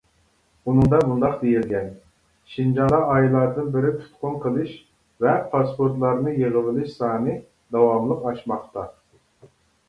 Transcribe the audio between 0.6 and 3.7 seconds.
ئۇنىڭدا مۇنداق دېيىلگەن: شىنجاڭدا ئايلاردىن